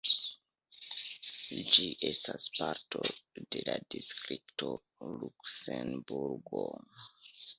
Ĝi 1.73 1.83
estas 2.09 2.47
parto 2.55 3.03
de 3.55 3.61
la 3.69 3.75
distrikto 3.95 4.71
Luksemburgo. 5.11 6.65